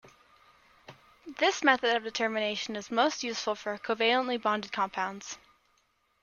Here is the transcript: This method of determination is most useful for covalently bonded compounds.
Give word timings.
This 1.37 1.63
method 1.63 1.95
of 1.95 2.01
determination 2.03 2.75
is 2.75 2.89
most 2.89 3.21
useful 3.21 3.53
for 3.53 3.77
covalently 3.77 4.41
bonded 4.41 4.71
compounds. 4.71 5.37